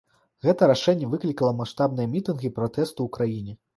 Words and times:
Гэта 0.45 0.69
рашэнне 0.71 1.09
выклікала 1.11 1.53
маштабныя 1.61 2.07
мітынгі 2.15 2.53
пратэсту 2.59 2.99
ў 3.03 3.07
краіне. 3.21 3.53